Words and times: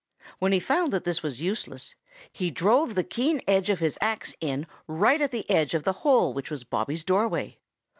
When 0.39 0.51
he 0.51 0.59
found 0.59 0.91
that 0.93 1.03
this 1.03 1.21
was 1.21 1.43
useless, 1.43 1.93
he 2.31 2.49
drove 2.49 2.95
the 2.95 3.03
keen 3.03 3.39
edge 3.47 3.69
of 3.69 3.77
his 3.77 3.99
axe 4.01 4.33
in 4.41 4.65
right 4.87 5.21
at 5.21 5.29
the 5.29 5.47
edge 5.47 5.75
of 5.75 5.83
the 5.83 5.93
hole 6.01 6.33
which 6.33 6.49
was 6.49 6.63
Bobby's 6.63 7.03
doorway. 7.03 7.59